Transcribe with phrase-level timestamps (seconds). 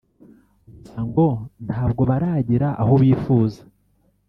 [0.81, 1.27] gusa ngo
[1.65, 3.61] ntabwo baragera aho bifuza